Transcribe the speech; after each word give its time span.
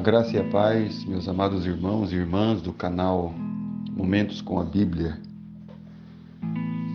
A 0.00 0.02
graça 0.02 0.34
e 0.34 0.38
a 0.38 0.44
paz, 0.44 1.04
meus 1.04 1.28
amados 1.28 1.66
irmãos 1.66 2.10
e 2.10 2.14
irmãs 2.14 2.62
do 2.62 2.72
canal 2.72 3.34
Momentos 3.94 4.40
com 4.40 4.58
a 4.58 4.64
Bíblia. 4.64 5.20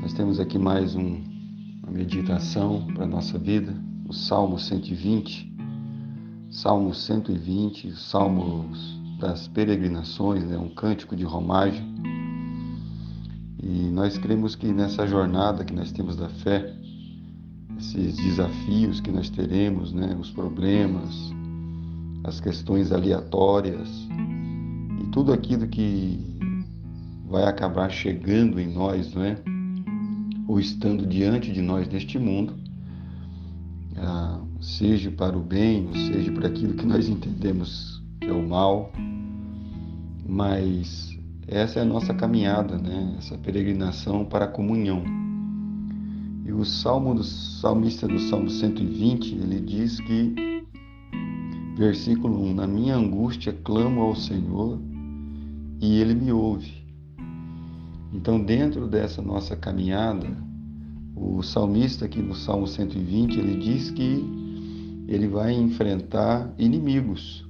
Nós 0.01 0.11
temos 0.13 0.39
aqui 0.39 0.57
mais 0.57 0.95
um, 0.95 1.21
uma 1.83 1.91
meditação 1.91 2.87
para 2.95 3.03
a 3.03 3.07
nossa 3.07 3.37
vida, 3.37 3.75
o 4.09 4.11
Salmo 4.11 4.57
120, 4.57 5.55
Salmo 6.49 6.95
120, 6.95 7.95
Salmos 7.95 8.99
das 9.19 9.47
peregrinações, 9.49 10.43
né, 10.43 10.57
um 10.57 10.69
cântico 10.69 11.15
de 11.15 11.25
romagem. 11.25 11.85
E 13.61 13.91
nós 13.91 14.17
cremos 14.17 14.55
que 14.55 14.73
nessa 14.73 15.05
jornada 15.05 15.63
que 15.63 15.75
nós 15.75 15.91
temos 15.91 16.15
da 16.15 16.29
fé, 16.29 16.73
esses 17.77 18.15
desafios 18.15 18.99
que 18.99 19.11
nós 19.11 19.29
teremos, 19.29 19.93
né, 19.93 20.17
os 20.19 20.31
problemas, 20.31 21.35
as 22.25 22.39
questões 22.39 22.91
aleatórias 22.91 23.87
e 24.99 25.05
tudo 25.11 25.31
aquilo 25.31 25.67
que 25.67 26.19
vai 27.27 27.43
acabar 27.43 27.89
chegando 27.89 28.59
em 28.59 28.67
nós, 28.67 29.13
não 29.13 29.23
é? 29.23 29.37
Ou 30.47 30.59
estando 30.59 31.05
diante 31.05 31.51
de 31.51 31.61
nós 31.61 31.87
neste 31.87 32.17
mundo, 32.17 32.55
ah, 33.97 34.41
seja 34.59 35.11
para 35.11 35.37
o 35.37 35.41
bem, 35.41 35.87
ou 35.87 35.93
seja 35.93 36.31
para 36.31 36.47
aquilo 36.47 36.73
que 36.73 36.85
nós 36.85 37.07
entendemos 37.07 38.01
que 38.19 38.27
é 38.27 38.33
o 38.33 38.47
mal, 38.47 38.91
mas 40.27 41.15
essa 41.47 41.79
é 41.79 41.81
a 41.83 41.85
nossa 41.85 42.13
caminhada, 42.13 42.77
né? 42.77 43.15
Essa 43.19 43.37
peregrinação 43.37 44.25
para 44.25 44.45
a 44.45 44.47
comunhão. 44.47 45.03
E 46.43 46.51
o 46.51 46.65
salmo 46.65 47.13
do 47.13 47.23
salmista 47.23 48.07
do 48.07 48.19
Salmo 48.19 48.49
120, 48.49 49.35
ele 49.35 49.59
diz 49.61 49.99
que 49.99 50.54
Versículo 51.75 52.41
1: 52.41 52.53
Na 52.53 52.65
minha 52.65 52.95
angústia 52.95 53.51
clamo 53.51 54.01
ao 54.01 54.15
Senhor 54.15 54.79
e 55.81 55.99
ele 55.99 56.15
me 56.15 56.31
ouve. 56.31 56.85
Então, 58.13 58.41
dentro 58.41 58.87
dessa 58.87 59.21
nossa 59.21 59.57
caminhada, 59.57 60.25
o 61.13 61.43
salmista 61.43 62.05
aqui 62.05 62.21
no 62.21 62.33
Salmo 62.33 62.65
120, 62.65 63.37
ele 63.37 63.57
diz 63.57 63.91
que 63.91 64.23
ele 65.07 65.27
vai 65.27 65.53
enfrentar 65.53 66.53
inimigos, 66.57 67.45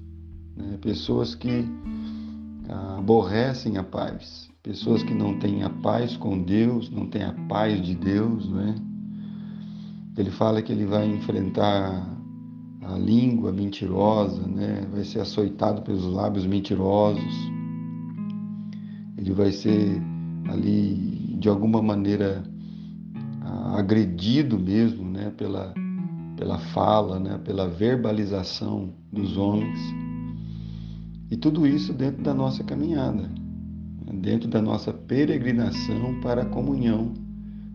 né? 0.58 0.78
pessoas 0.82 1.36
que 1.36 1.64
aborrecem 2.98 3.78
a 3.78 3.84
paz, 3.84 4.50
pessoas 4.64 5.04
que 5.04 5.14
não 5.14 5.38
têm 5.38 5.64
a 5.64 5.70
paz 5.70 6.18
com 6.18 6.42
Deus, 6.42 6.90
não 6.90 7.06
têm 7.08 7.24
a 7.24 7.34
paz 7.48 7.80
de 7.80 7.94
Deus, 7.94 8.50
não 8.50 8.62
é? 8.62 8.76
Ele 10.18 10.32
fala 10.32 10.62
que 10.62 10.72
ele 10.72 10.86
vai 10.86 11.06
enfrentar 11.06 12.15
a 12.88 12.98
língua 12.98 13.52
mentirosa, 13.52 14.46
né? 14.48 14.88
vai 14.92 15.04
ser 15.04 15.20
açoitado 15.20 15.82
pelos 15.82 16.06
lábios 16.06 16.46
mentirosos, 16.46 17.52
ele 19.18 19.32
vai 19.34 19.52
ser 19.52 20.02
ali 20.48 21.38
de 21.40 21.50
alguma 21.50 21.82
maneira 21.82 22.44
agredido 23.76 24.60
mesmo 24.60 25.04
né? 25.10 25.32
pela, 25.36 25.74
pela 26.38 26.60
fala, 26.60 27.20
né? 27.20 27.40
pela 27.44 27.68
verbalização 27.68 28.94
dos 29.12 29.36
homens. 29.36 29.80
E 31.32 31.36
tudo 31.36 31.66
isso 31.66 31.92
dentro 31.92 32.24
da 32.24 32.34
nossa 32.34 32.64
caminhada, 32.64 33.30
dentro 34.14 34.48
da 34.48 34.62
nossa 34.62 34.94
peregrinação 34.94 36.20
para 36.22 36.44
a 36.44 36.46
comunhão 36.46 37.14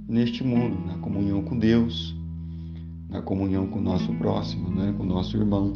neste 0.09 0.45
mundo, 0.45 0.79
na 0.87 0.99
comunhão 0.99 1.43
com 1.43 1.59
Deus 1.59 2.20
na 3.11 3.21
comunhão 3.21 3.67
com 3.67 3.79
o 3.79 3.83
nosso 3.83 4.13
próximo, 4.15 4.71
né, 4.71 4.95
com 4.97 5.03
o 5.03 5.07
nosso 5.07 5.37
irmão. 5.37 5.73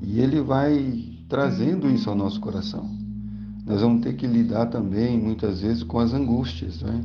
E 0.00 0.20
ele 0.20 0.40
vai 0.40 1.16
trazendo 1.28 1.90
isso 1.90 2.08
ao 2.08 2.16
nosso 2.16 2.40
coração. 2.40 2.88
Nós 3.66 3.80
vamos 3.80 4.02
ter 4.02 4.14
que 4.14 4.26
lidar 4.26 4.66
também, 4.66 5.20
muitas 5.20 5.60
vezes, 5.60 5.82
com 5.82 5.98
as 5.98 6.14
angústias, 6.14 6.80
né? 6.82 7.04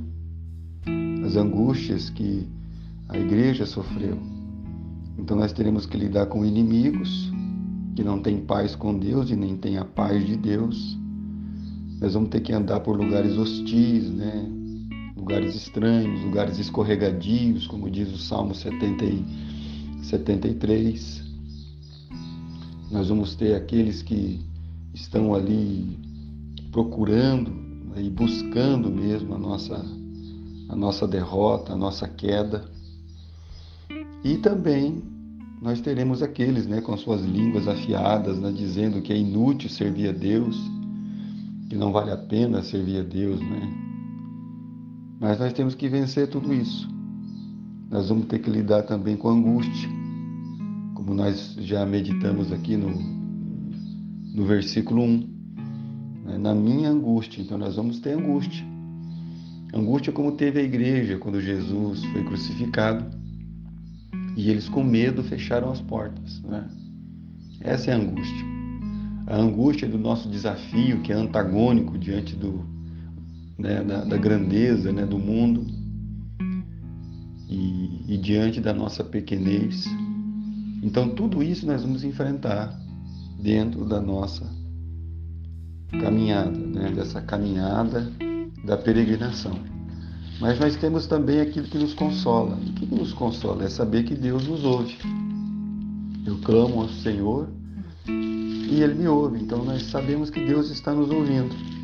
as 1.26 1.36
angústias 1.36 2.12
que 2.12 2.48
a 3.10 3.18
igreja 3.18 3.66
sofreu. 3.66 4.18
Então, 5.18 5.36
nós 5.36 5.52
teremos 5.52 5.88
que 5.88 5.98
lidar 5.98 6.28
com 6.28 6.46
inimigos 6.46 7.32
que 7.96 8.04
não 8.04 8.22
têm 8.22 8.40
paz 8.40 8.76
com 8.76 8.98
Deus 8.98 9.32
e 9.32 9.36
nem 9.36 9.58
têm 9.58 9.78
a 9.78 9.86
paz 9.86 10.26
de 10.26 10.38
Deus. 10.38 10.98
Nós 12.00 12.14
vamos 12.14 12.30
ter 12.30 12.42
que 12.42 12.54
andar 12.54 12.80
por 12.82 12.96
lugares 12.96 13.38
hostis, 13.38 14.10
né? 14.12 14.61
Lugares 15.22 15.54
estranhos, 15.54 16.24
lugares 16.24 16.58
escorregadios, 16.58 17.68
como 17.68 17.92
diz 17.92 18.12
o 18.12 18.18
Salmo 18.18 18.56
70 18.56 19.06
e 19.06 19.24
73. 20.02 21.24
Nós 22.90 23.08
vamos 23.08 23.36
ter 23.36 23.54
aqueles 23.54 24.02
que 24.02 24.42
estão 24.96 25.36
ali 25.36 25.96
procurando 26.72 27.54
e 27.96 28.10
buscando 28.10 28.90
mesmo 28.90 29.36
a 29.36 29.38
nossa, 29.38 29.86
a 30.68 30.76
nossa 30.76 31.08
derrota, 31.08 31.74
a 31.74 31.78
nossa 31.78 32.08
queda. 32.08 32.66
E 34.24 34.38
também 34.38 35.04
nós 35.62 35.82
teremos 35.82 36.24
aqueles 36.24 36.66
né, 36.66 36.82
com 36.82 36.98
suas 36.98 37.22
línguas 37.22 37.68
afiadas, 37.68 38.40
né, 38.40 38.52
dizendo 38.52 39.04
que 39.04 39.14
é 39.14 39.18
inútil 39.18 39.70
servir 39.70 40.10
a 40.10 40.14
Deus, 40.14 40.58
que 41.70 41.76
não 41.76 41.92
vale 41.92 42.10
a 42.10 42.18
pena 42.18 42.64
servir 42.64 43.02
a 43.02 43.04
Deus, 43.04 43.40
né? 43.40 43.91
Mas 45.22 45.38
nós 45.38 45.54
temos 45.54 45.76
que 45.76 45.88
vencer 45.88 46.28
tudo 46.28 46.52
isso. 46.52 46.90
Nós 47.92 48.10
vamos 48.10 48.26
ter 48.26 48.40
que 48.40 48.50
lidar 48.50 48.82
também 48.82 49.16
com 49.16 49.30
angústia, 49.30 49.88
como 50.96 51.14
nós 51.14 51.56
já 51.60 51.86
meditamos 51.86 52.52
aqui 52.52 52.76
no, 52.76 52.90
no 54.34 54.46
versículo 54.48 55.04
1. 55.04 55.30
Né? 56.26 56.38
Na 56.40 56.56
minha 56.56 56.90
angústia, 56.90 57.40
então 57.40 57.56
nós 57.56 57.76
vamos 57.76 58.00
ter 58.00 58.18
angústia. 58.18 58.66
Angústia 59.72 60.12
como 60.12 60.32
teve 60.32 60.60
a 60.60 60.64
igreja 60.64 61.20
quando 61.20 61.40
Jesus 61.40 62.04
foi 62.06 62.24
crucificado 62.24 63.06
e 64.36 64.50
eles 64.50 64.68
com 64.68 64.84
medo 64.84 65.22
fecharam 65.22 65.72
as 65.72 65.82
portas. 65.82 66.42
Né? 66.42 66.68
Essa 67.60 67.92
é 67.92 67.94
a 67.94 67.98
angústia. 67.98 68.46
A 69.28 69.36
angústia 69.36 69.88
do 69.88 70.00
nosso 70.00 70.28
desafio, 70.28 71.02
que 71.04 71.12
é 71.12 71.16
antagônico 71.16 71.96
diante 71.96 72.36
do, 72.36 72.66
né, 73.62 73.84
da, 73.84 74.04
da, 74.04 74.18
grandeza 74.18 74.92
né, 74.92 75.06
do 75.06 75.20
mundo 75.20 75.66
e, 77.48 78.14
e 78.16 78.18
diante 78.18 78.60
da 78.60 78.74
nossa 78.74 79.04
pequenez. 79.04 79.86
Então, 80.82 81.10
tudo 81.10 81.44
isso 81.44 81.66
nós 81.66 81.84
vamos 81.84 82.04
enfrentar 82.04 82.76
dentro 83.40 83.86
da 83.86 84.02
nossa 84.02 84.50
caminhada, 85.92 86.58
né, 86.58 86.92
dessa 86.92 87.22
caminhada 87.22 88.12
da 88.66 88.78
peregrinação. 88.78 89.60
Mas 90.40 90.60
nós 90.60 90.76
temos 90.76 91.06
também 91.06 91.40
aquilo 91.40 91.68
que 91.68 91.78
nos 91.78 91.94
consola. 91.94 92.56
O 92.56 92.74
que 92.74 92.86
nos 92.88 93.14
consola? 93.14 93.66
É 93.66 93.70
saber 93.70 94.04
que 94.04 94.16
Deus 94.16 94.48
nos 94.48 94.64
ouve. 94.64 94.98
Eu 96.26 96.40
clamo 96.40 96.82
ao 96.82 96.90
Senhor 96.90 97.48
e 98.08 98.82
Ele 98.82 98.96
me 98.96 99.08
ouve. 99.08 99.40
Então 99.40 99.64
nós 99.64 99.84
sabemos 99.84 100.32
que 100.32 100.44
Deus 100.44 100.72
está 100.72 100.94
nos 100.94 101.12
ouvindo 101.12 101.81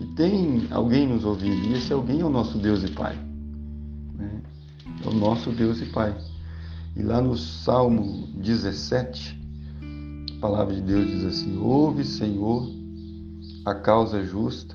que 0.00 0.06
tem 0.06 0.66
alguém 0.70 1.06
nos 1.06 1.26
ouvindo, 1.26 1.62
e 1.66 1.74
esse 1.74 1.92
alguém 1.92 2.20
é 2.20 2.24
o 2.24 2.30
nosso 2.30 2.56
Deus 2.56 2.82
e 2.82 2.90
Pai. 2.90 3.14
Né? 4.14 4.40
É 5.04 5.06
o 5.06 5.12
nosso 5.12 5.50
Deus 5.50 5.78
e 5.82 5.84
Pai. 5.84 6.16
E 6.96 7.02
lá 7.02 7.20
no 7.20 7.36
Salmo 7.36 8.26
17, 8.36 9.38
a 10.38 10.40
palavra 10.40 10.74
de 10.74 10.80
Deus 10.80 11.06
diz 11.06 11.24
assim: 11.24 11.58
Ouve, 11.58 12.02
Senhor, 12.02 12.66
a 13.66 13.74
causa 13.74 14.24
justa, 14.24 14.74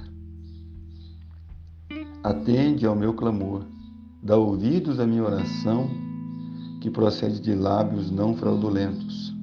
atende 2.24 2.86
ao 2.86 2.96
meu 2.96 3.16
clamor, 3.16 3.66
dá 4.22 4.38
ouvidos 4.38 5.00
à 5.00 5.08
minha 5.08 5.24
oração, 5.24 5.90
que 6.82 6.92
procede 6.92 7.42
de 7.42 7.56
lábios 7.56 8.12
não 8.12 8.36
fraudulentos. 8.36 9.34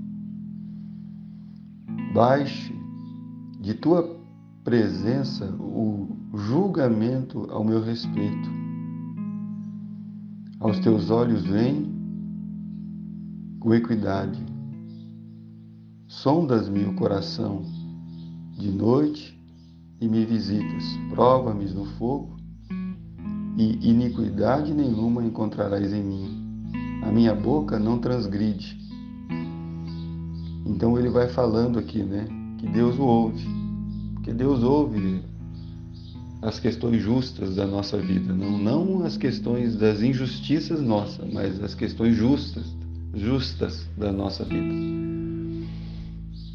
Baixe 2.14 2.72
de 3.60 3.74
tua 3.74 4.21
presença 4.64 5.46
o 5.58 6.16
julgamento 6.34 7.48
ao 7.50 7.64
meu 7.64 7.82
respeito. 7.82 8.50
Aos 10.60 10.78
teus 10.78 11.10
olhos 11.10 11.42
vem 11.42 11.90
com 13.58 13.74
equidade. 13.74 14.40
Sondas-me 16.06 16.84
o 16.84 16.94
coração 16.94 17.62
de 18.56 18.70
noite 18.70 19.36
e 20.00 20.06
me 20.06 20.24
visitas. 20.24 20.84
Prova-me 21.10 21.64
no 21.70 21.84
fogo 21.96 22.36
e 23.56 23.90
iniquidade 23.90 24.72
nenhuma 24.72 25.24
encontrarás 25.24 25.92
em 25.92 26.04
mim. 26.04 27.02
A 27.02 27.10
minha 27.10 27.34
boca 27.34 27.80
não 27.80 27.98
transgride. 27.98 28.78
Então 30.64 30.96
ele 30.96 31.08
vai 31.08 31.28
falando 31.28 31.80
aqui, 31.80 32.04
né? 32.04 32.28
Que 32.58 32.68
Deus 32.68 32.96
o 32.96 33.02
ouve 33.02 33.61
porque 34.22 34.32
Deus 34.32 34.62
ouve 34.62 35.20
as 36.42 36.60
questões 36.60 37.02
justas 37.02 37.56
da 37.56 37.66
nossa 37.66 37.98
vida, 37.98 38.32
não, 38.32 38.56
não 38.56 39.04
as 39.04 39.16
questões 39.16 39.74
das 39.74 40.00
injustiças 40.00 40.80
nossas, 40.80 41.28
mas 41.32 41.60
as 41.60 41.74
questões 41.74 42.14
justas, 42.14 42.64
justas 43.14 43.84
da 43.98 44.12
nossa 44.12 44.44
vida. 44.44 44.72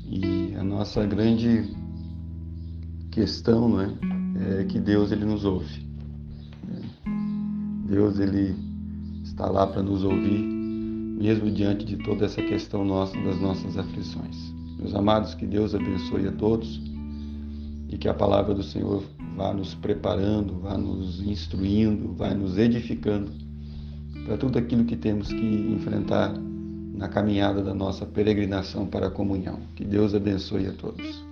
E 0.10 0.56
a 0.56 0.64
nossa 0.64 1.06
grande 1.06 1.70
questão 3.12 3.68
não 3.68 3.82
é, 3.82 3.92
é 4.62 4.64
que 4.64 4.80
Deus 4.80 5.12
ele 5.12 5.26
nos 5.26 5.44
ouve. 5.44 5.86
Deus 7.86 8.18
ele 8.18 8.56
está 9.26 9.50
lá 9.50 9.68
para 9.68 9.84
nos 9.84 10.06
ouvir, 10.06 10.42
mesmo 11.20 11.52
diante 11.52 11.84
de 11.84 11.98
toda 11.98 12.26
essa 12.26 12.42
questão 12.42 12.86
nossa 12.86 13.18
das 13.24 13.38
nossas 13.42 13.78
aflições. 13.78 14.38
Meus 14.80 14.96
amados, 14.96 15.34
que 15.34 15.46
Deus 15.46 15.76
abençoe 15.76 16.30
a 16.30 16.32
todos 16.32 16.97
e 17.90 17.98
que 17.98 18.08
a 18.08 18.14
palavra 18.14 18.54
do 18.54 18.64
Senhor 18.64 19.04
vá 19.36 19.54
nos 19.54 19.74
preparando, 19.76 20.60
vá 20.60 20.78
nos 20.78 21.22
instruindo, 21.22 22.14
vá 22.14 22.34
nos 22.34 22.58
edificando 22.58 23.32
para 24.26 24.38
tudo 24.38 24.60
aquilo 24.60 24.84
que 24.84 24.98
temos 24.98 25.30
que 25.30 25.72
enfrentar 25.72 26.34
na 26.94 27.08
caminhada 27.08 27.64
da 27.64 27.74
nossa 27.74 28.06
peregrinação 28.06 28.86
para 28.88 29.08
a 29.08 29.12
comunhão. 29.12 29.60
Que 29.76 29.86
Deus 29.86 30.14
abençoe 30.14 30.68
a 30.68 30.74
todos. 30.74 31.24